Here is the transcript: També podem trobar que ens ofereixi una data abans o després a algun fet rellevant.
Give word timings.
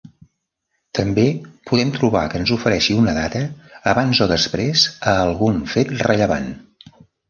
També 0.99 1.25
podem 1.73 1.91
trobar 1.99 2.25
que 2.33 2.41
ens 2.41 2.55
ofereixi 2.57 2.97
una 3.03 3.15
data 3.21 3.45
abans 3.95 4.25
o 4.29 4.33
després 4.35 4.91
a 5.15 5.19
algun 5.31 5.65
fet 5.79 5.99
rellevant. 6.05 6.55